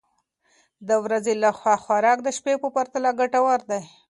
[0.87, 3.81] د ورځې لخوا خوراک د شپې په پرتله ګټور دی.